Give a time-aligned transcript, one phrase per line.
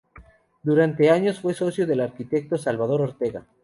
[0.63, 3.45] Durante años fue socio del arquitecto Salvador Ortega.